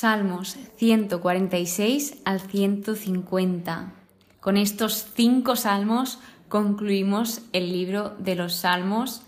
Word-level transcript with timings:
Salmos 0.00 0.56
146 0.78 2.22
al 2.24 2.40
150. 2.40 3.92
Con 4.40 4.56
estos 4.56 5.06
cinco 5.14 5.56
salmos 5.56 6.20
concluimos 6.48 7.42
el 7.52 7.70
libro 7.70 8.16
de 8.18 8.34
los 8.34 8.54
salmos 8.54 9.24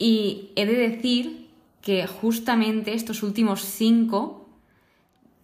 y 0.00 0.50
he 0.56 0.66
de 0.66 0.74
decir 0.74 1.50
que 1.82 2.08
justamente 2.08 2.94
estos 2.94 3.22
últimos 3.22 3.60
cinco 3.60 4.48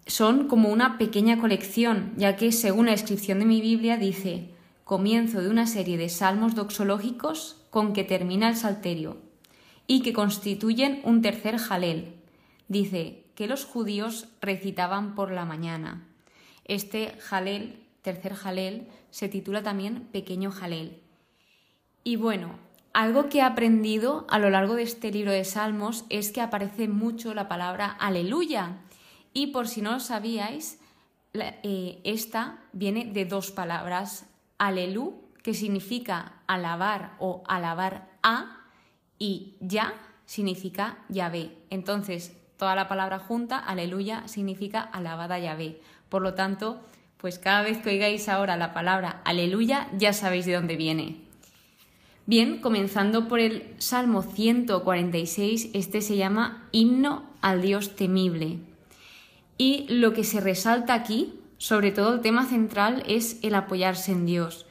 son 0.08 0.48
como 0.48 0.70
una 0.70 0.98
pequeña 0.98 1.38
colección, 1.38 2.14
ya 2.16 2.34
que 2.34 2.50
según 2.50 2.86
la 2.86 2.92
descripción 2.92 3.38
de 3.38 3.44
mi 3.44 3.60
Biblia 3.60 3.96
dice 3.96 4.50
comienzo 4.82 5.40
de 5.40 5.50
una 5.50 5.68
serie 5.68 5.96
de 5.98 6.08
salmos 6.08 6.56
doxológicos 6.56 7.64
con 7.70 7.92
que 7.92 8.02
termina 8.02 8.48
el 8.48 8.56
salterio 8.56 9.18
y 9.86 10.02
que 10.02 10.12
constituyen 10.12 11.00
un 11.04 11.22
tercer 11.22 11.58
jalel. 11.58 12.16
Dice 12.66 13.27
que 13.38 13.46
los 13.46 13.64
judíos 13.64 14.26
recitaban 14.40 15.14
por 15.14 15.30
la 15.30 15.44
mañana. 15.44 16.02
Este 16.64 17.16
jalel, 17.20 17.84
tercer 18.02 18.34
jalel, 18.34 18.88
se 19.12 19.28
titula 19.28 19.62
también 19.62 20.08
pequeño 20.10 20.50
jalel. 20.50 21.00
Y 22.02 22.16
bueno, 22.16 22.58
algo 22.92 23.28
que 23.28 23.38
he 23.38 23.42
aprendido 23.42 24.26
a 24.28 24.40
lo 24.40 24.50
largo 24.50 24.74
de 24.74 24.82
este 24.82 25.12
libro 25.12 25.30
de 25.30 25.44
Salmos 25.44 26.04
es 26.08 26.32
que 26.32 26.40
aparece 26.40 26.88
mucho 26.88 27.32
la 27.32 27.46
palabra 27.46 27.86
aleluya. 28.00 28.78
Y 29.32 29.52
por 29.52 29.68
si 29.68 29.82
no 29.82 29.92
lo 29.92 30.00
sabíais, 30.00 30.80
eh, 31.32 32.00
esta 32.02 32.58
viene 32.72 33.04
de 33.04 33.24
dos 33.24 33.52
palabras, 33.52 34.26
alelú, 34.58 35.22
que 35.44 35.54
significa 35.54 36.42
alabar 36.48 37.14
o 37.20 37.44
alabar 37.46 38.10
a, 38.20 38.64
y 39.16 39.54
ya 39.60 39.94
significa 40.26 40.98
Yahvé. 41.08 41.56
Entonces, 41.70 42.34
toda 42.58 42.74
la 42.74 42.88
palabra 42.88 43.18
junta, 43.18 43.58
aleluya, 43.58 44.26
significa 44.26 44.80
alabada 44.80 45.38
Yahvé. 45.38 45.80
Por 46.08 46.22
lo 46.22 46.34
tanto, 46.34 46.80
pues 47.16 47.38
cada 47.38 47.62
vez 47.62 47.78
que 47.78 47.90
oigáis 47.90 48.28
ahora 48.28 48.56
la 48.56 48.74
palabra 48.74 49.22
aleluya, 49.24 49.88
ya 49.96 50.12
sabéis 50.12 50.44
de 50.44 50.54
dónde 50.54 50.76
viene. 50.76 51.16
Bien, 52.26 52.60
comenzando 52.60 53.26
por 53.26 53.40
el 53.40 53.74
Salmo 53.78 54.22
146, 54.22 55.70
este 55.72 56.02
se 56.02 56.16
llama 56.16 56.68
Himno 56.72 57.24
al 57.40 57.62
Dios 57.62 57.96
temible. 57.96 58.58
Y 59.56 59.86
lo 59.88 60.12
que 60.12 60.24
se 60.24 60.40
resalta 60.40 60.92
aquí, 60.92 61.40
sobre 61.56 61.90
todo 61.90 62.14
el 62.14 62.20
tema 62.20 62.44
central, 62.44 63.02
es 63.06 63.38
el 63.42 63.54
apoyarse 63.54 64.12
en 64.12 64.26
Dios 64.26 64.67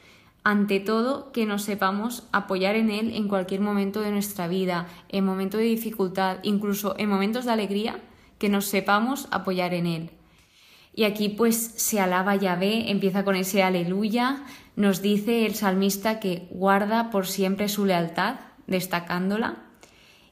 ante 0.48 0.80
todo 0.80 1.30
que 1.30 1.44
nos 1.44 1.60
sepamos 1.60 2.22
apoyar 2.32 2.74
en 2.74 2.88
Él 2.88 3.12
en 3.14 3.28
cualquier 3.28 3.60
momento 3.60 4.00
de 4.00 4.10
nuestra 4.10 4.48
vida, 4.48 4.86
en 5.10 5.26
momentos 5.26 5.60
de 5.60 5.66
dificultad, 5.66 6.38
incluso 6.42 6.94
en 6.96 7.10
momentos 7.10 7.44
de 7.44 7.52
alegría, 7.52 8.00
que 8.38 8.48
nos 8.48 8.64
sepamos 8.64 9.28
apoyar 9.30 9.74
en 9.74 9.84
Él. 9.84 10.10
Y 10.94 11.04
aquí 11.04 11.28
pues 11.28 11.58
se 11.58 12.00
alaba 12.00 12.34
Yahvé, 12.34 12.90
empieza 12.90 13.26
con 13.26 13.36
ese 13.36 13.62
aleluya, 13.62 14.42
nos 14.74 15.02
dice 15.02 15.44
el 15.44 15.54
salmista 15.54 16.18
que 16.18 16.48
guarda 16.50 17.10
por 17.10 17.26
siempre 17.26 17.68
su 17.68 17.84
lealtad, 17.84 18.36
destacándola. 18.66 19.66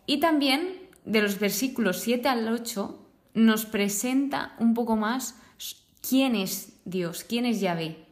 Y 0.06 0.20
también 0.20 0.78
de 1.04 1.20
los 1.20 1.38
versículos 1.38 1.98
7 1.98 2.26
al 2.26 2.48
8 2.48 3.06
nos 3.34 3.66
presenta 3.66 4.56
un 4.60 4.72
poco 4.72 4.96
más 4.96 5.38
quién 6.00 6.34
es 6.34 6.80
Dios, 6.86 7.22
quién 7.22 7.44
es 7.44 7.60
Yahvé. 7.60 8.05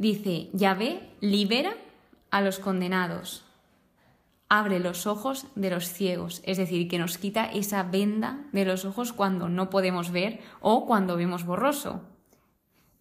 Dice, 0.00 0.48
Yahvé 0.54 1.10
libera 1.20 1.74
a 2.30 2.40
los 2.40 2.58
condenados, 2.58 3.44
abre 4.48 4.80
los 4.80 5.06
ojos 5.06 5.44
de 5.56 5.68
los 5.68 5.92
ciegos, 5.92 6.40
es 6.46 6.56
decir, 6.56 6.88
que 6.88 6.98
nos 6.98 7.18
quita 7.18 7.44
esa 7.52 7.82
venda 7.82 8.46
de 8.52 8.64
los 8.64 8.86
ojos 8.86 9.12
cuando 9.12 9.50
no 9.50 9.68
podemos 9.68 10.10
ver 10.10 10.40
o 10.62 10.86
cuando 10.86 11.18
vemos 11.18 11.44
borroso. 11.44 12.00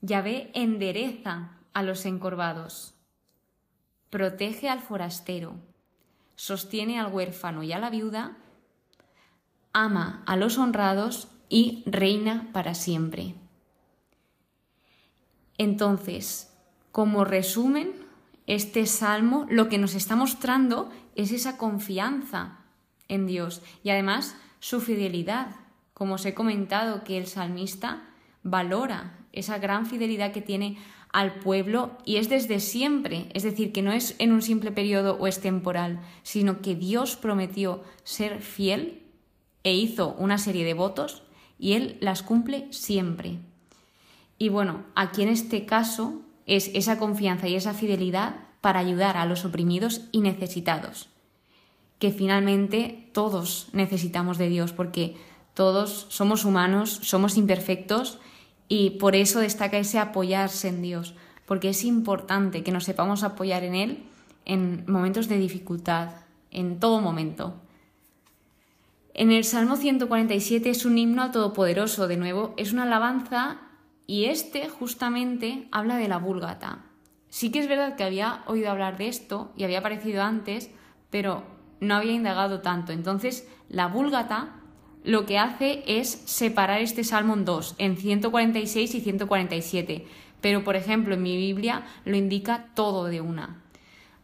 Yahvé 0.02 0.52
endereza 0.54 1.58
a 1.72 1.84
los 1.84 2.06
encorvados, 2.06 2.96
protege 4.10 4.68
al 4.68 4.82
forastero, 4.82 5.56
sostiene 6.36 7.00
al 7.00 7.14
huérfano 7.14 7.64
y 7.64 7.72
a 7.72 7.80
la 7.80 7.92
viuda, 7.92 8.36
ama 9.72 10.22
a 10.28 10.36
los 10.36 10.58
honrados 10.58 11.30
y 11.48 11.82
reina 11.86 12.50
para 12.52 12.74
siempre. 12.74 13.36
Entonces, 15.58 16.50
como 16.92 17.26
resumen, 17.26 17.94
este 18.48 18.86
salmo 18.86 19.46
lo 19.50 19.70
que 19.70 19.78
nos 19.78 19.94
está 19.94 20.16
mostrando 20.16 20.90
es 21.16 21.32
esa 21.32 21.58
confianza 21.58 22.60
en 23.08 23.28
Dios 23.28 23.62
y 23.84 23.90
además 23.90 24.36
su 24.60 24.82
fidelidad. 24.82 25.56
Como 25.94 26.16
os 26.16 26.26
he 26.26 26.34
comentado, 26.34 27.04
que 27.04 27.18
el 27.18 27.28
salmista 27.28 28.04
valora 28.44 29.20
esa 29.34 29.60
gran 29.60 29.86
fidelidad 29.86 30.32
que 30.32 30.42
tiene 30.42 30.78
al 31.12 31.36
pueblo 31.36 31.98
y 32.06 32.18
es 32.18 32.30
desde 32.30 32.60
siempre, 32.60 33.30
es 33.34 33.44
decir, 33.44 33.72
que 33.72 33.82
no 33.82 33.92
es 33.92 34.16
en 34.20 34.32
un 34.32 34.42
simple 34.42 34.72
periodo 34.72 35.18
o 35.20 35.28
es 35.28 35.42
temporal, 35.42 36.00
sino 36.24 36.62
que 36.62 36.76
Dios 36.76 37.16
prometió 37.16 37.84
ser 38.04 38.42
fiel 38.42 39.04
e 39.64 39.74
hizo 39.74 40.14
una 40.14 40.38
serie 40.38 40.66
de 40.66 40.74
votos 40.74 41.24
y 41.58 41.74
Él 41.74 41.98
las 42.00 42.24
cumple 42.24 42.68
siempre. 42.72 43.40
Y 44.38 44.50
bueno, 44.50 44.86
aquí 44.96 45.24
en 45.24 45.30
este 45.30 45.66
caso 45.66 46.22
es 46.50 46.72
esa 46.74 46.98
confianza 46.98 47.48
y 47.48 47.56
esa 47.56 47.74
fidelidad 47.74 48.36
para 48.60 48.80
ayudar 48.80 49.18
a 49.18 49.26
los 49.26 49.46
oprimidos 49.46 50.02
y 50.12 50.22
necesitados. 50.22 51.10
Que 52.00 52.12
finalmente 52.12 53.10
todos 53.14 53.70
necesitamos 53.72 54.38
de 54.38 54.50
Dios 54.50 54.74
porque 54.74 55.16
todos 55.54 56.08
somos 56.10 56.46
humanos, 56.46 57.00
somos 57.04 57.38
imperfectos 57.38 58.20
y 58.68 58.92
por 58.92 59.16
eso 59.16 59.40
destaca 59.40 59.78
ese 59.78 60.00
apoyarse 60.00 60.70
en 60.70 60.82
Dios, 60.82 61.14
porque 61.46 61.70
es 61.70 61.84
importante 61.84 62.64
que 62.64 62.72
nos 62.72 62.84
sepamos 62.84 63.24
apoyar 63.24 63.64
en 63.64 63.76
Él 63.76 64.04
en 64.46 64.84
momentos 64.88 65.28
de 65.28 65.38
dificultad, 65.38 66.10
en 66.50 66.80
todo 66.80 67.02
momento. 67.02 67.56
En 69.14 69.32
el 69.32 69.44
Salmo 69.44 69.76
147 69.76 70.70
es 70.70 70.86
un 70.86 70.98
himno 70.98 71.22
al 71.22 71.32
Todopoderoso, 71.32 72.08
de 72.08 72.18
nuevo, 72.18 72.54
es 72.58 72.72
una 72.72 72.84
alabanza 72.84 73.60
y 74.10 74.26
este 74.26 74.68
justamente 74.70 75.68
habla 75.72 75.98
de 75.98 76.08
la 76.08 76.18
búlgata. 76.18 76.80
Sí 77.30 77.52
que 77.52 77.60
es 77.60 77.68
verdad 77.68 77.96
que 77.96 78.04
había 78.04 78.42
oído 78.48 78.72
hablar 78.72 78.98
de 78.98 79.08
esto 79.08 79.54
y 79.56 79.66
había 79.66 79.80
aparecido 79.80 80.24
antes, 80.24 80.72
pero 81.12 81.44
no 81.80 81.94
había 81.94 82.14
indagado 82.14 82.62
tanto. 82.62 82.92
Entonces, 82.92 83.48
la 83.70 83.86
búlgata 83.86 84.56
lo 85.04 85.28
que 85.28 85.38
hace 85.38 85.84
es 85.86 86.10
separar 86.10 86.82
este 86.82 87.04
salmo 87.04 87.36
en 87.36 87.46
dos, 87.46 87.76
en 87.78 87.98
146 87.98 88.96
y 88.96 89.00
147. 89.00 90.08
Pero, 90.42 90.64
por 90.64 90.76
ejemplo, 90.76 91.14
en 91.14 91.22
mi 91.22 91.38
Biblia 91.38 91.84
lo 92.04 92.18
indica 92.18 92.66
todo 92.74 93.06
de 93.06 93.22
una. 93.22 93.62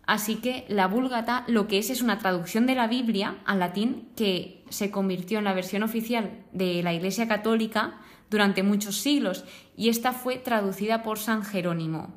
Así 0.07 0.37
que 0.37 0.65
la 0.67 0.87
búlgata 0.87 1.43
lo 1.45 1.67
que 1.67 1.77
es 1.77 1.91
es 1.91 2.01
una 2.01 2.17
traducción 2.17 2.65
de 2.65 2.73
la 2.73 2.87
Biblia 2.87 3.35
al 3.45 3.59
latín 3.59 4.09
que 4.15 4.63
se 4.69 4.89
convirtió 4.89 5.37
en 5.37 5.43
la 5.43 5.53
versión 5.53 5.83
oficial 5.83 6.43
de 6.53 6.81
la 6.81 6.95
Iglesia 6.95 7.27
Católica 7.27 7.99
durante 8.29 8.63
muchos 8.63 8.97
siglos 8.97 9.45
y 9.77 9.89
esta 9.89 10.13
fue 10.13 10.37
traducida 10.37 11.03
por 11.03 11.19
San 11.19 11.43
Jerónimo. 11.43 12.13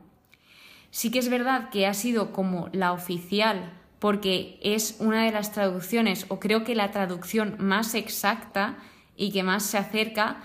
Sí 0.91 1.11
que 1.11 1.19
es 1.19 1.29
verdad 1.29 1.71
que 1.71 1.87
ha 1.87 1.95
sido 1.95 2.33
como 2.33 2.69
la 2.73 2.93
oficial 2.93 3.73
porque 3.99 4.59
es 4.63 4.97
una 5.01 5.25
de 5.25 5.33
las 5.33 5.53
traducciones 5.53 6.27
o 6.29 6.39
creo 6.39 6.65
que 6.65 6.75
la 6.75 6.91
traducción 6.91 7.57
más 7.59 7.95
exacta 7.95 8.77
y 9.17 9.33
que 9.33 9.43
más 9.43 9.65
se 9.65 9.79
acerca, 9.79 10.39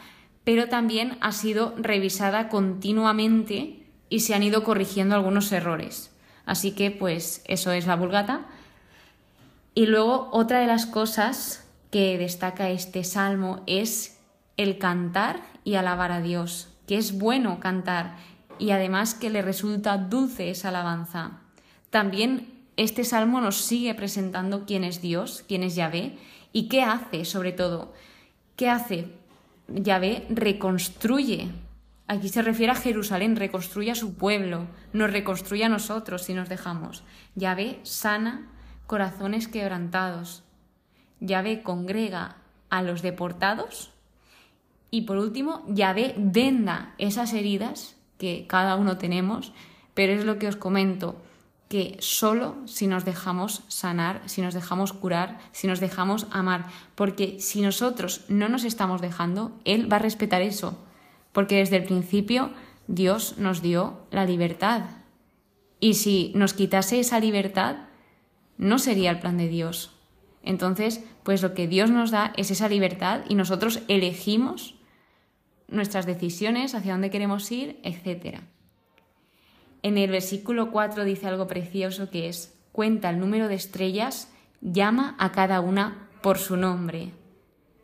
pero 0.44 0.68
también 0.68 1.18
ha 1.22 1.32
sido 1.32 1.76
revisada 1.78 2.50
continuamente 2.50 3.86
y 4.10 4.22
se 4.22 4.34
han 4.34 4.44
ido 4.44 4.64
corrigiendo 4.64 5.16
algunos 5.16 5.52
errores. 5.52 6.12
Así 6.46 6.72
que 6.72 6.92
pues 6.92 7.44
eso 7.46 7.72
es 7.72 7.88
la 7.88 7.96
vulgata. 7.96 8.46
Y 9.76 9.86
luego 9.86 10.30
otra 10.32 10.60
de 10.60 10.68
las 10.68 10.86
cosas 10.86 11.68
que 11.92 12.18
destaca 12.18 12.70
este 12.70 13.04
salmo 13.04 13.64
es 13.66 14.20
el 14.58 14.78
cantar 14.78 15.42
y 15.64 15.76
alabar 15.76 16.12
a 16.12 16.22
Dios, 16.22 16.70
que 16.88 16.98
es 16.98 17.18
bueno 17.18 17.60
cantar 17.60 18.16
y 18.60 18.72
además 18.72 19.16
que 19.16 19.30
le 19.30 19.42
resulta 19.42 19.98
dulce 19.98 20.50
esa 20.50 20.70
alabanza. 20.70 21.40
También 21.90 22.54
este 22.78 23.04
salmo 23.04 23.40
nos 23.42 23.58
sigue 23.58 23.94
presentando 23.94 24.66
quién 24.66 24.84
es 24.84 25.02
Dios, 25.02 25.44
quién 25.48 25.64
es 25.64 25.76
Yahvé 25.76 26.18
y 26.52 26.68
qué 26.68 26.82
hace 26.84 27.26
sobre 27.26 27.52
todo. 27.52 27.94
¿Qué 28.56 28.70
hace? 28.70 29.08
Yahvé 29.68 30.26
reconstruye. 30.30 31.50
Aquí 32.08 32.30
se 32.30 32.42
refiere 32.42 32.72
a 32.72 32.76
Jerusalén, 32.76 33.36
reconstruye 33.36 33.92
a 33.92 33.96
su 33.96 34.16
pueblo, 34.16 34.68
nos 34.92 35.12
reconstruye 35.12 35.64
a 35.64 35.70
nosotros 35.70 36.24
si 36.24 36.34
nos 36.34 36.50
dejamos. 36.50 37.04
Yahvé 37.36 37.80
sana 37.84 38.50
corazones 38.88 39.48
quebrantados. 39.48 40.44
Yahvé 41.20 41.64
congrega 41.64 42.38
a 42.70 42.82
los 42.82 43.02
deportados 43.02 43.93
y 44.94 45.02
por 45.02 45.18
último, 45.18 45.66
Yahvé 45.68 46.14
venda 46.18 46.94
esas 47.00 47.34
heridas 47.34 47.96
que 48.20 48.46
cada 48.48 48.76
uno 48.76 49.00
tenemos, 49.00 49.52
pero 49.96 50.14
es 50.14 50.24
lo 50.24 50.38
que 50.38 50.48
os 50.48 50.56
comento, 50.56 51.16
que 51.68 51.98
solo 52.00 52.58
si 52.68 52.86
nos 52.86 53.04
dejamos 53.04 53.64
sanar, 53.70 54.22
si 54.28 54.44
nos 54.44 54.54
dejamos 54.54 54.94
curar, 54.94 55.40
si 55.52 55.66
nos 55.66 55.80
dejamos 55.80 56.28
amar, 56.30 56.68
porque 56.94 57.40
si 57.40 57.62
nosotros 57.62 58.26
no 58.28 58.50
nos 58.50 58.66
estamos 58.66 59.02
dejando, 59.02 59.60
Él 59.66 59.92
va 59.92 59.96
a 59.96 60.06
respetar 60.08 60.44
eso, 60.44 60.78
porque 61.32 61.58
desde 61.58 61.78
el 61.78 61.86
principio 61.86 62.52
Dios 62.86 63.40
nos 63.40 63.64
dio 63.64 63.98
la 64.12 64.26
libertad. 64.26 64.84
Y 65.80 65.96
si 65.96 66.34
nos 66.36 66.54
quitase 66.54 67.00
esa 67.00 67.20
libertad, 67.20 67.78
no 68.60 68.78
sería 68.78 69.10
el 69.10 69.20
plan 69.20 69.38
de 69.38 69.48
Dios. 69.48 69.90
Entonces, 70.44 71.04
pues 71.24 71.42
lo 71.42 71.56
que 71.56 71.68
Dios 71.68 71.90
nos 71.90 72.12
da 72.12 72.32
es 72.38 72.52
esa 72.52 72.70
libertad 72.70 73.22
y 73.28 73.34
nosotros 73.34 73.80
elegimos 73.88 74.76
nuestras 75.74 76.06
decisiones, 76.06 76.76
hacia 76.76 76.94
dónde 76.94 77.10
queremos 77.10 77.52
ir, 77.52 77.80
etc. 77.84 78.40
En 79.82 79.98
el 79.98 80.10
versículo 80.10 80.72
4 80.72 81.04
dice 81.04 81.28
algo 81.28 81.48
precioso 81.48 82.10
que 82.10 82.30
es, 82.30 82.58
cuenta 82.72 83.10
el 83.10 83.20
número 83.20 83.48
de 83.48 83.56
estrellas, 83.56 84.32
llama 84.62 85.16
a 85.20 85.32
cada 85.32 85.60
una 85.60 86.08
por 86.22 86.38
su 86.38 86.56
nombre. 86.56 87.12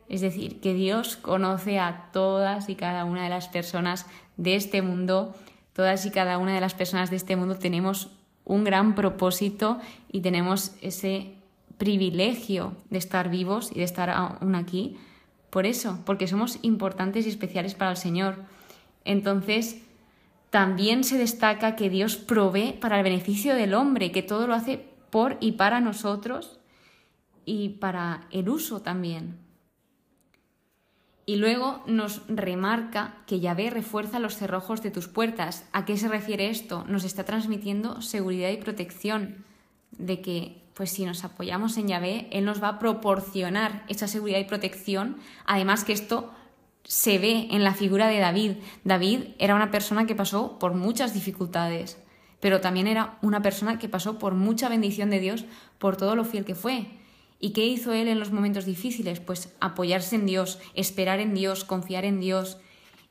Es 0.08 0.22
decir, 0.22 0.60
que 0.60 0.74
Dios 0.74 1.16
conoce 1.16 1.78
a 1.78 2.10
todas 2.12 2.68
y 2.68 2.74
cada 2.74 3.04
una 3.04 3.22
de 3.24 3.30
las 3.30 3.48
personas 3.48 4.06
de 4.36 4.56
este 4.56 4.82
mundo, 4.82 5.36
todas 5.72 6.04
y 6.06 6.10
cada 6.10 6.38
una 6.38 6.54
de 6.54 6.60
las 6.60 6.74
personas 6.74 7.10
de 7.10 7.16
este 7.16 7.36
mundo 7.36 7.56
tenemos 7.56 8.10
un 8.44 8.64
gran 8.64 8.94
propósito 8.94 9.78
y 10.10 10.22
tenemos 10.22 10.72
ese 10.80 11.34
privilegio 11.78 12.74
de 12.90 12.98
estar 12.98 13.30
vivos 13.30 13.70
y 13.72 13.78
de 13.78 13.84
estar 13.84 14.10
aún 14.10 14.54
aquí. 14.54 14.96
Por 15.50 15.66
eso, 15.66 15.98
porque 16.06 16.28
somos 16.28 16.58
importantes 16.62 17.26
y 17.26 17.28
especiales 17.28 17.74
para 17.74 17.90
el 17.90 17.96
Señor. 17.96 18.36
Entonces, 19.04 19.82
también 20.50 21.04
se 21.04 21.18
destaca 21.18 21.76
que 21.76 21.90
Dios 21.90 22.16
provee 22.16 22.72
para 22.80 22.98
el 22.98 23.04
beneficio 23.04 23.54
del 23.54 23.74
hombre, 23.74 24.12
que 24.12 24.22
todo 24.22 24.46
lo 24.46 24.54
hace 24.54 24.84
por 25.10 25.36
y 25.40 25.52
para 25.52 25.80
nosotros 25.80 26.58
y 27.44 27.70
para 27.70 28.26
el 28.30 28.48
uso 28.48 28.80
también. 28.80 29.38
Y 31.26 31.36
luego 31.36 31.82
nos 31.86 32.22
remarca 32.26 33.18
que 33.26 33.38
Yahvé 33.38 33.70
refuerza 33.70 34.18
los 34.18 34.36
cerrojos 34.36 34.82
de 34.82 34.90
tus 34.90 35.06
puertas. 35.06 35.68
¿A 35.72 35.84
qué 35.84 35.96
se 35.96 36.08
refiere 36.08 36.50
esto? 36.50 36.84
Nos 36.88 37.04
está 37.04 37.24
transmitiendo 37.24 38.02
seguridad 38.02 38.50
y 38.50 38.56
protección 38.56 39.44
de 39.92 40.20
que 40.20 40.59
pues 40.80 40.92
si 40.92 41.04
nos 41.04 41.24
apoyamos 41.24 41.76
en 41.76 41.88
Yahvé, 41.88 42.26
Él 42.30 42.46
nos 42.46 42.62
va 42.62 42.68
a 42.68 42.78
proporcionar 42.78 43.84
esa 43.88 44.08
seguridad 44.08 44.38
y 44.38 44.44
protección. 44.44 45.18
Además 45.44 45.84
que 45.84 45.92
esto 45.92 46.32
se 46.84 47.18
ve 47.18 47.48
en 47.50 47.64
la 47.64 47.74
figura 47.74 48.08
de 48.08 48.18
David. 48.18 48.52
David 48.82 49.34
era 49.38 49.54
una 49.54 49.70
persona 49.70 50.06
que 50.06 50.14
pasó 50.14 50.58
por 50.58 50.72
muchas 50.72 51.12
dificultades, 51.12 51.98
pero 52.40 52.62
también 52.62 52.86
era 52.86 53.18
una 53.20 53.42
persona 53.42 53.78
que 53.78 53.90
pasó 53.90 54.18
por 54.18 54.32
mucha 54.32 54.70
bendición 54.70 55.10
de 55.10 55.20
Dios 55.20 55.44
por 55.76 55.98
todo 55.98 56.16
lo 56.16 56.24
fiel 56.24 56.46
que 56.46 56.54
fue. 56.54 56.86
¿Y 57.38 57.50
qué 57.50 57.66
hizo 57.66 57.92
él 57.92 58.08
en 58.08 58.18
los 58.18 58.32
momentos 58.32 58.64
difíciles? 58.64 59.20
Pues 59.20 59.54
apoyarse 59.60 60.16
en 60.16 60.24
Dios, 60.24 60.60
esperar 60.72 61.20
en 61.20 61.34
Dios, 61.34 61.64
confiar 61.64 62.06
en 62.06 62.20
Dios. 62.20 62.56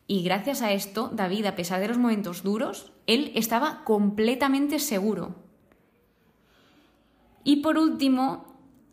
Y 0.07 0.23
gracias 0.23 0.63
a 0.63 0.71
esto, 0.71 1.11
David, 1.13 1.45
a 1.45 1.55
pesar 1.55 1.81
de 1.81 1.89
los 1.89 1.99
momentos 1.99 2.41
duros, 2.41 2.91
él 3.05 3.31
estaba 3.35 3.83
completamente 3.83 4.79
seguro. 4.79 5.48
Y 7.43 7.57
por 7.57 7.77
último, 7.77 8.45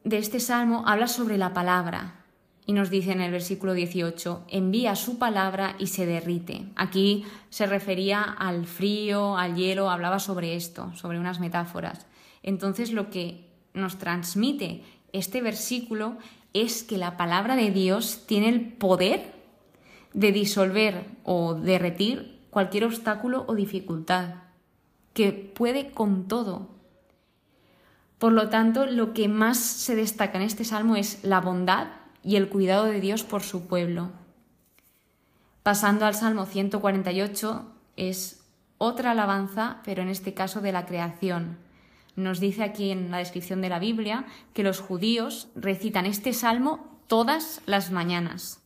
de 0.04 0.18
este 0.18 0.40
salmo 0.40 0.84
habla 0.86 1.08
sobre 1.08 1.38
la 1.38 1.52
palabra. 1.52 2.24
Y 2.64 2.72
nos 2.72 2.90
dice 2.90 3.12
en 3.12 3.20
el 3.20 3.30
versículo 3.30 3.74
18, 3.74 4.46
envía 4.48 4.96
su 4.96 5.18
palabra 5.18 5.76
y 5.78 5.86
se 5.88 6.06
derrite. 6.06 6.66
Aquí 6.74 7.24
se 7.48 7.66
refería 7.66 8.22
al 8.22 8.66
frío, 8.66 9.36
al 9.36 9.54
hielo, 9.54 9.88
hablaba 9.88 10.18
sobre 10.18 10.56
esto, 10.56 10.92
sobre 10.94 11.20
unas 11.20 11.38
metáforas. 11.38 12.06
Entonces 12.42 12.92
lo 12.92 13.10
que 13.10 13.50
nos 13.72 13.98
transmite 13.98 14.82
este 15.12 15.42
versículo 15.42 16.18
es 16.52 16.82
que 16.82 16.98
la 16.98 17.16
palabra 17.16 17.56
de 17.56 17.70
Dios 17.70 18.24
tiene 18.26 18.48
el 18.48 18.72
poder 18.72 19.32
de 20.12 20.32
disolver 20.32 21.04
o 21.24 21.54
derretir 21.54 22.40
cualquier 22.50 22.84
obstáculo 22.84 23.44
o 23.46 23.54
dificultad, 23.54 24.36
que 25.12 25.32
puede 25.32 25.90
con 25.90 26.26
todo. 26.26 26.75
Por 28.18 28.32
lo 28.32 28.48
tanto, 28.48 28.86
lo 28.86 29.12
que 29.12 29.28
más 29.28 29.58
se 29.58 29.94
destaca 29.94 30.38
en 30.38 30.44
este 30.44 30.64
salmo 30.64 30.96
es 30.96 31.22
la 31.22 31.40
bondad 31.40 31.88
y 32.22 32.36
el 32.36 32.48
cuidado 32.48 32.84
de 32.84 33.00
Dios 33.00 33.24
por 33.24 33.42
su 33.42 33.66
pueblo. 33.66 34.10
Pasando 35.62 36.06
al 36.06 36.14
Salmo 36.14 36.46
148 36.46 37.66
es 37.96 38.44
otra 38.78 39.10
alabanza, 39.10 39.80
pero 39.84 40.02
en 40.02 40.08
este 40.08 40.32
caso 40.32 40.60
de 40.60 40.72
la 40.72 40.86
creación 40.86 41.58
nos 42.16 42.40
dice 42.40 42.62
aquí 42.62 42.90
en 42.90 43.10
la 43.10 43.18
descripción 43.18 43.60
de 43.60 43.68
la 43.68 43.78
Biblia 43.78 44.24
que 44.54 44.62
los 44.62 44.80
judíos 44.80 45.48
recitan 45.54 46.06
este 46.06 46.32
salmo 46.32 47.00
todas 47.06 47.60
las 47.66 47.90
mañanas. 47.90 48.62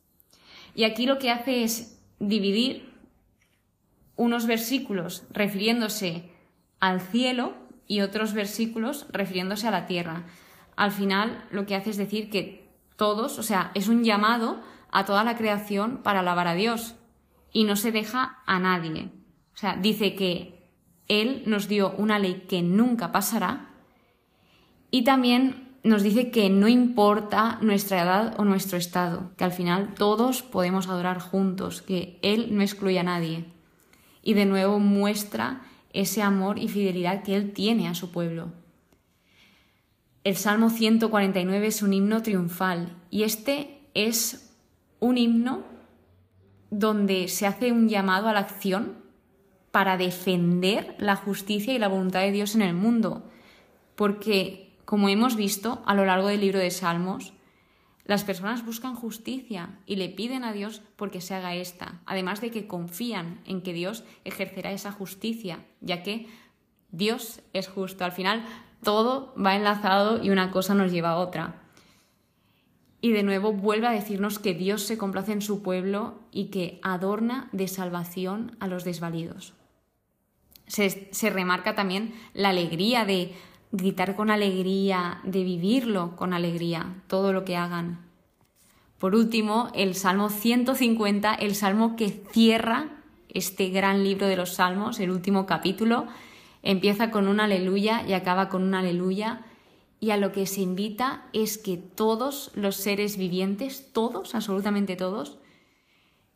Y 0.75 0.85
aquí 0.85 1.06
lo 1.06 1.19
que 1.19 1.31
hace 1.31 1.64
es 1.64 1.99
dividir 2.20 2.93
unos 4.17 4.47
versículos 4.47 5.25
refiriéndose 5.31 6.31
al 6.79 7.00
cielo 7.00 7.55
y 7.90 8.02
otros 8.02 8.34
versículos 8.34 9.06
refiriéndose 9.10 9.66
a 9.66 9.72
la 9.72 9.87
tierra. 9.87 10.22
Al 10.76 10.92
final 10.92 11.44
lo 11.50 11.66
que 11.66 11.75
hace 11.75 11.90
es 11.90 11.96
decir 11.96 12.31
que 12.31 12.70
todos, 12.94 13.37
o 13.40 13.42
sea, 13.42 13.72
es 13.75 13.88
un 13.88 14.04
llamado 14.04 14.60
a 14.92 15.04
toda 15.04 15.25
la 15.25 15.37
creación 15.37 15.98
para 16.04 16.20
alabar 16.20 16.46
a 16.46 16.54
Dios 16.54 16.94
y 17.52 17.64
no 17.64 17.75
se 17.75 17.90
deja 17.90 18.38
a 18.46 18.60
nadie. 18.60 19.10
O 19.54 19.56
sea, 19.56 19.75
dice 19.75 20.14
que 20.14 20.70
él 21.08 21.42
nos 21.46 21.66
dio 21.66 21.90
una 21.98 22.20
ley 22.20 22.46
que 22.48 22.62
nunca 22.62 23.10
pasará 23.10 23.70
y 24.92 25.02
también 25.02 25.76
nos 25.82 26.04
dice 26.04 26.31
que 26.31 26.48
no 26.48 26.69
importa 26.69 27.58
nuestra 27.60 28.02
edad 28.02 28.38
o 28.38 28.44
nuestro 28.44 28.78
estado, 28.78 29.32
que 29.37 29.42
al 29.42 29.52
final 29.52 29.94
todos 29.94 30.42
podemos 30.42 30.87
adorar 30.87 31.19
juntos, 31.19 31.82
que 31.82 32.20
Él 32.22 32.54
no 32.54 32.62
excluye 32.62 33.00
a 33.00 33.02
nadie. 33.02 33.46
Y 34.22 34.34
de 34.34 34.44
nuevo 34.46 34.78
muestra 34.78 35.62
ese 35.92 36.22
amor 36.22 36.58
y 36.58 36.69
fidelidad 36.69 37.22
que 37.22 37.37
Él 37.37 37.52
tiene 37.52 37.88
a 37.88 37.94
su 37.94 38.10
pueblo. 38.10 38.52
El 40.22 40.37
Salmo 40.37 40.70
149 40.70 41.66
es 41.66 41.82
un 41.82 41.92
himno 41.92 42.22
triunfal 42.22 42.94
y 43.10 43.22
este 43.22 43.81
es 43.94 44.54
un 44.98 45.16
himno 45.16 45.62
donde 46.70 47.28
se 47.28 47.46
hace 47.46 47.72
un 47.72 47.88
llamado 47.88 48.28
a 48.28 48.32
la 48.32 48.40
acción 48.40 48.98
para 49.70 49.96
defender 49.96 50.94
la 50.98 51.16
justicia 51.16 51.75
y 51.75 51.78
la 51.78 51.88
voluntad 51.88 52.20
de 52.20 52.32
Dios 52.32 52.54
en 52.54 52.62
el 52.62 52.75
mundo. 52.75 53.22
Porque, 53.94 54.76
como 54.85 55.09
hemos 55.09 55.37
visto 55.37 55.82
a 55.87 55.94
lo 55.94 56.04
largo 56.04 56.28
del 56.28 56.40
libro 56.40 56.59
de 56.59 56.70
Salmos, 56.70 57.32
las 58.11 58.25
personas 58.25 58.67
buscan 58.67 58.97
justicia 58.97 59.79
y 59.87 59.95
le 59.95 60.09
piden 60.09 60.43
a 60.43 60.52
Dios 60.52 60.83
porque 60.97 61.21
se 61.21 61.33
haga 61.33 61.55
esta, 61.55 62.00
además 62.07 62.40
de 62.40 62.50
que 62.50 62.67
confían 62.67 63.40
en 63.47 63.62
que 63.62 63.73
Dios 63.73 64.02
ejercerá 64.25 64.73
esa 64.73 64.90
justicia, 64.90 65.64
ya 65.81 66.02
que 66.02 66.26
Dios 66.90 67.40
es 67.52 67.69
justo. 67.69 68.05
Al 68.05 68.11
final 68.11 68.45
todo 68.83 69.33
va 69.40 69.55
enlazado 69.55 70.21
y 70.21 70.31
una 70.31 70.50
cosa 70.50 70.75
nos 70.75 70.90
lleva 70.90 71.11
a 71.11 71.19
otra. 71.19 71.62
Y 73.00 73.12
de 73.12 73.23
nuevo 73.23 73.52
vuelve 73.52 73.87
a 73.87 73.93
decirnos 73.93 74.40
que 74.40 74.55
Dios 74.55 74.83
se 74.83 74.99
complace 74.99 75.31
en 75.31 75.40
su 75.40 75.62
pueblo 75.62 76.19
y 76.33 76.47
que 76.47 76.81
adorna 76.83 77.49
de 77.52 77.69
salvación 77.69 78.57
a 78.59 78.67
los 78.67 78.83
desvalidos 78.83 79.55
se, 80.71 81.31
remarca 81.31 81.75
también 81.75 82.14
la 82.33 82.50
alegría 82.50 83.05
de 83.05 83.35
gritar 83.73 84.17
con 84.17 84.31
alegría, 84.31 85.21
de 85.25 85.45
vivirlo 85.45 86.17
con 86.17 86.33
alegría, 86.33 87.03
todo 87.07 87.33
lo 87.33 87.45
que 87.45 87.57
hagan. 87.57 88.00
Por 88.99 89.15
último, 89.15 89.71
el 89.75 89.95
Salmo 89.95 90.29
150, 90.29 91.35
el 91.35 91.55
Salmo 91.55 91.97
que 91.97 92.11
cierra 92.33 92.89
este 93.29 93.71
gran 93.71 94.05
libro 94.05 94.27
de 94.27 94.37
los 94.37 94.55
Salmos, 94.55 95.00
el 95.00 95.11
último 95.11 95.47
capítulo, 95.47 96.07
empieza 96.62 97.11
con 97.11 97.29
un 97.29 97.41
aleluya 97.41 98.05
y 98.07 98.12
acaba 98.12 98.49
con 98.49 98.62
un 98.62 98.75
aleluya. 98.75 99.47
Y 100.00 100.11
a 100.11 100.17
lo 100.17 100.33
que 100.33 100.47
se 100.47 100.62
invita 100.62 101.25
es 101.33 101.59
que 101.59 101.77
todos 101.77 102.50
los 102.55 102.77
seres 102.77 103.17
vivientes, 103.17 103.93
todos, 103.93 104.35
absolutamente 104.35 104.97
todos, 104.97 105.39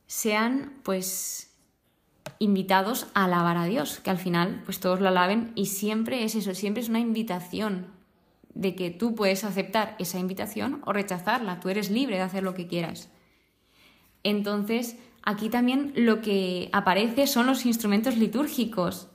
sean 0.07 0.75
pues 0.83 1.54
invitados 2.45 3.07
a 3.15 3.25
alabar 3.25 3.57
a 3.57 3.65
Dios, 3.65 4.01
que 4.01 4.11
al 4.11 4.19
final 4.19 4.63
pues 4.65 4.79
todos 4.79 5.01
lo 5.01 5.09
alaben 5.09 5.53
y 5.55 5.67
siempre 5.67 6.25
es 6.25 6.35
eso, 6.35 6.55
siempre 6.55 6.83
es 6.83 6.89
una 6.89 7.01
invitación 7.01 7.87
de 8.55 8.77
que 8.77 8.91
tú 8.91 9.15
puedes 9.15 9.45
aceptar 9.45 9.97
esa 9.99 10.19
invitación 10.19 10.81
o 10.85 10.93
rechazarla, 10.93 11.59
tú 11.61 11.71
eres 11.71 11.91
libre 11.91 12.17
de 12.17 12.23
hacer 12.23 12.43
lo 12.43 12.55
que 12.55 12.69
quieras. 12.69 13.09
Entonces, 14.23 14.97
aquí 15.23 15.49
también 15.49 15.93
lo 15.97 16.21
que 16.21 16.69
aparece 16.73 17.27
son 17.27 17.47
los 17.47 17.67
instrumentos 17.67 18.17
litúrgicos. 18.17 19.09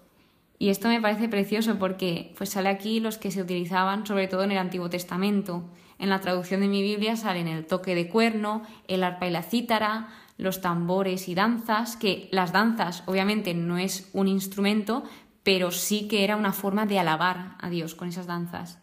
Y 0.58 0.70
esto 0.70 0.90
me 0.90 1.00
parece 1.00 1.30
precioso 1.30 1.80
porque 1.80 2.34
pues 2.38 2.50
sale 2.50 2.68
aquí 2.68 3.00
los 3.00 3.18
que 3.18 3.32
se 3.32 3.42
utilizaban 3.42 4.06
sobre 4.06 4.28
todo 4.28 4.44
en 4.44 4.52
el 4.52 4.58
Antiguo 4.58 4.90
Testamento. 4.90 5.64
En 6.00 6.10
la 6.10 6.20
traducción 6.20 6.62
de 6.62 6.68
mi 6.68 6.82
Biblia 6.82 7.16
salen 7.16 7.48
el 7.48 7.66
toque 7.66 7.96
de 7.96 8.10
cuerno, 8.10 8.64
el 8.88 9.04
arpa 9.04 9.28
y 9.28 9.32
la 9.32 9.44
cítara, 9.44 10.10
los 10.40 10.62
tambores 10.62 11.28
y 11.28 11.36
danzas, 11.36 11.98
que 11.98 12.30
las 12.32 12.54
danzas 12.54 13.04
obviamente 13.06 13.54
no 13.54 13.78
es 13.78 14.10
un 14.14 14.30
instrumento, 14.30 15.04
pero 15.44 15.70
sí 15.70 16.08
que 16.08 16.24
era 16.24 16.38
una 16.38 16.54
forma 16.54 16.86
de 16.86 16.98
alabar 16.98 17.58
a 17.60 17.70
Dios 17.70 17.94
con 17.94 18.08
esas 18.08 18.26
danzas. 18.26 18.80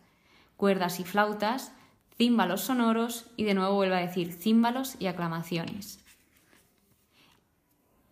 Cuerdas 0.58 1.00
y 1.00 1.04
flautas, 1.04 1.72
címbalos 2.18 2.60
sonoros 2.60 3.30
y 3.38 3.44
de 3.44 3.54
nuevo 3.54 3.74
vuelve 3.74 3.96
a 3.96 4.06
decir 4.06 4.34
címbalos 4.34 4.96
y 4.98 5.06
aclamaciones. 5.06 5.98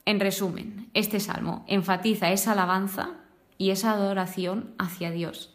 En 0.07 0.21
resumen, 0.21 0.89
este 0.95 1.21
salmo 1.21 1.67
enfatiza 1.69 2.33
esa 2.33 2.53
alabanza 2.53 3.11
y 3.59 3.71
esa 3.71 3.93
adoración 3.93 4.75
hacia 4.79 5.11
Dios. 5.11 5.53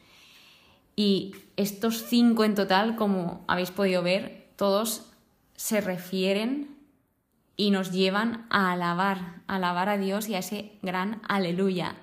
Y 0.96 1.34
estos 1.56 2.06
cinco 2.08 2.44
en 2.44 2.54
total, 2.54 2.96
como 2.96 3.44
habéis 3.48 3.72
podido 3.72 4.04
ver, 4.04 4.52
todos 4.58 5.12
se 5.56 5.82
refieren 5.82 6.79
y 7.60 7.72
nos 7.72 7.92
llevan 7.92 8.46
a 8.50 8.72
alabar, 8.72 9.42
a 9.48 9.58
alabar 9.58 9.90
a 9.90 9.98
Dios 9.98 10.30
y 10.30 10.36
a 10.36 10.40
ese 10.40 10.72
gran 10.82 11.22
aleluya. 11.28 11.98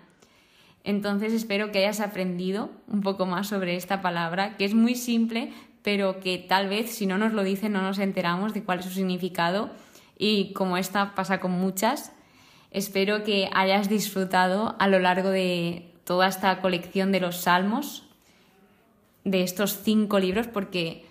Entonces 0.85 1.33
espero 1.33 1.73
que 1.73 1.79
hayas 1.79 2.01
aprendido 2.01 2.69
un 2.89 3.01
poco 3.01 3.25
más 3.25 3.47
sobre 3.47 3.75
esta 3.75 4.03
palabra, 4.03 4.59
que 4.59 4.67
es 4.67 4.75
muy 4.75 4.95
simple, 4.97 5.55
pero 5.81 6.21
que 6.21 6.37
tal 6.37 6.69
vez 6.69 6.91
si 6.91 7.07
no 7.07 7.17
nos 7.17 7.33
lo 7.33 7.43
dicen 7.43 7.73
no 7.73 7.81
nos 7.81 7.99
enteramos 7.99 8.53
de 8.53 8.65
cuál 8.65 8.81
es 8.81 8.85
su 8.85 8.91
significado 8.91 9.71
y 10.19 10.53
como 10.53 10.77
esta 10.77 11.15
pasa 11.15 11.41
con 11.41 11.53
muchas, 11.53 12.13
espero 12.71 13.25
que 13.25 13.49
hayas 13.55 13.89
disfrutado 13.89 14.77
a 14.79 14.89
lo 14.89 14.99
largo 14.99 15.31
de 15.31 15.91
toda 16.05 16.29
esta 16.29 16.61
colección 16.61 17.13
de 17.13 17.21
los 17.21 17.39
salmos, 17.39 18.05
de 19.25 19.43
estos 19.43 19.81
cinco 19.83 20.19
libros, 20.19 20.49
porque 20.49 21.07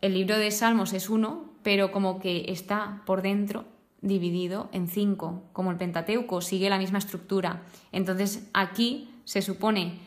el 0.00 0.14
libro 0.14 0.38
de 0.38 0.50
salmos 0.50 0.94
es 0.94 1.10
uno, 1.10 1.52
pero 1.62 1.92
como 1.92 2.18
que 2.18 2.46
está 2.48 3.02
por 3.04 3.20
dentro 3.20 3.73
dividido 4.04 4.68
en 4.72 4.86
cinco, 4.86 5.42
como 5.52 5.70
el 5.70 5.78
Pentateuco, 5.78 6.40
sigue 6.40 6.70
la 6.70 6.78
misma 6.78 6.98
estructura. 6.98 7.62
Entonces 7.90 8.48
aquí 8.52 9.10
se 9.24 9.42
supone 9.42 9.98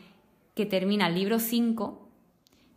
que 0.54 0.66
termina 0.66 1.08
el 1.08 1.14
libro 1.14 1.40
5 1.40 2.08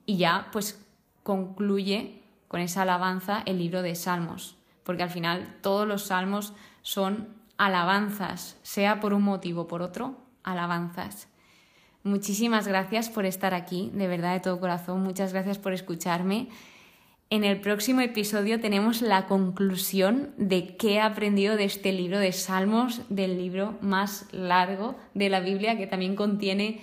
y 0.06 0.18
ya 0.18 0.50
pues 0.52 0.84
concluye 1.24 2.22
con 2.48 2.60
esa 2.60 2.82
alabanza 2.82 3.44
el 3.46 3.60
libro 3.60 3.82
de 3.82 3.96
Salmos, 3.96 4.58
porque 4.84 5.04
al 5.04 5.10
final 5.10 5.58
todos 5.62 5.88
los 5.88 6.04
salmos 6.08 6.54
son 6.82 7.30
alabanzas, 7.58 8.58
sea 8.64 9.00
por 9.00 9.14
un 9.14 9.24
motivo 9.24 9.62
o 9.62 9.68
por 9.68 9.82
otro, 9.82 10.18
alabanzas. 10.44 11.28
Muchísimas 12.04 12.68
gracias 12.68 13.10
por 13.10 13.26
estar 13.26 13.54
aquí, 13.54 13.92
de 13.94 14.08
verdad 14.08 14.34
de 14.34 14.40
todo 14.40 14.60
corazón, 14.60 15.04
muchas 15.04 15.34
gracias 15.34 15.60
por 15.60 15.72
escucharme. 15.72 16.50
En 17.32 17.46
el 17.46 17.62
próximo 17.62 18.02
episodio 18.02 18.60
tenemos 18.60 19.02
la 19.02 19.26
conclusión 19.26 20.34
de 20.36 20.76
qué 20.76 20.96
he 20.96 21.00
aprendido 21.00 21.56
de 21.56 21.64
este 21.64 21.94
libro 21.94 22.20
de 22.20 22.34
Salmos, 22.34 23.04
del 23.08 23.38
libro 23.38 23.78
más 23.80 24.28
largo 24.34 24.98
de 25.14 25.30
la 25.30 25.40
Biblia, 25.40 25.78
que 25.78 25.88
también 25.88 26.18
contiene 26.18 26.82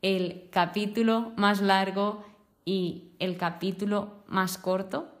el 0.00 0.48
capítulo 0.50 1.32
más 1.36 1.60
largo 1.60 2.24
y 2.64 3.10
el 3.18 3.36
capítulo 3.36 4.24
más 4.28 4.56
corto, 4.56 5.12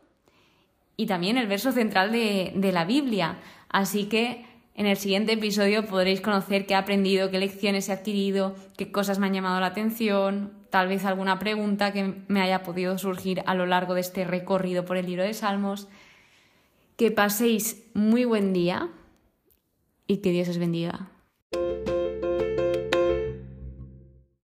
y 0.96 1.04
también 1.04 1.36
el 1.36 1.48
verso 1.48 1.72
central 1.72 2.10
de, 2.10 2.70
la 2.72 2.86
Biblia. 2.86 3.40
Así 3.68 4.06
que 4.06 4.46
en 4.74 4.86
el 4.86 4.96
siguiente 4.96 5.32
episodio 5.32 5.84
podréis 5.84 6.22
conocer 6.22 6.64
qué 6.64 6.72
he 6.72 6.78
aprendido, 6.78 7.30
qué 7.30 7.38
lecciones 7.38 7.90
he 7.90 7.92
adquirido, 7.92 8.56
qué 8.78 8.90
cosas 8.90 9.18
me 9.18 9.26
han 9.26 9.34
llamado 9.34 9.60
la 9.60 9.66
atención, 9.66 10.61
tal 10.72 10.88
vez 10.88 11.04
alguna 11.04 11.38
pregunta 11.38 11.92
que 11.92 12.14
me 12.28 12.40
haya 12.40 12.62
podido 12.62 12.96
surgir 12.96 13.42
a 13.44 13.54
lo 13.54 13.66
largo 13.66 13.92
de 13.92 14.00
este 14.00 14.24
recorrido 14.24 14.86
por 14.86 14.96
el 14.96 15.04
libro 15.04 15.22
de 15.22 15.34
Salmos. 15.34 15.86
Que 16.96 17.10
paséis 17.10 17.84
muy 17.92 18.24
buen 18.24 18.54
día 18.54 18.88
y 20.06 20.16
que 20.22 20.30
Dios 20.30 20.48
os 20.48 20.56
bendiga. 20.56 21.10